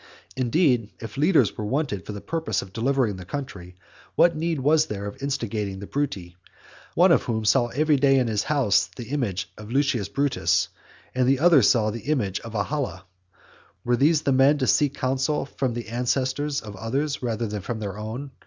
[0.35, 3.75] Indeed, if leaders were wanted for the purpose of delivering the country,
[4.15, 6.33] what need was there of my instigating the Bruti,
[6.95, 10.69] one of whom saw every day in his house the image of Lucius Brutus,
[11.13, 13.03] and the other saw also the image of Ahala?
[13.83, 17.77] Were these the men to seek counsel from the ancestors of others rather than from
[17.79, 18.31] their own?